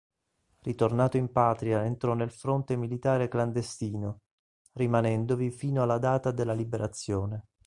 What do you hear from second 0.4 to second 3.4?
Ritornato in Patria entrò nel Fronte militare